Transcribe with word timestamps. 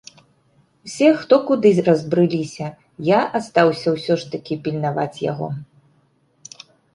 Усе 0.87 1.09
хто 1.19 1.35
куды 1.49 1.71
разбрыліся, 1.89 2.65
я 3.09 3.19
астаўся 3.41 3.89
ўсё 3.97 4.13
ж 4.23 4.33
такі 4.37 4.59
пільнаваць 4.65 5.21
яго. 5.31 5.47